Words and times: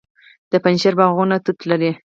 د 0.51 0.53
پنجشیر 0.63 0.93
باغونه 0.99 1.35
توت 1.45 1.59
لري. 1.69 1.91